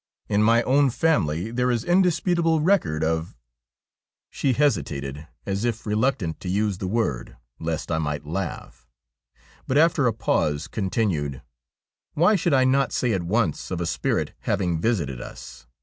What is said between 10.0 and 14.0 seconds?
a pause continued:' Why should I not say at once of a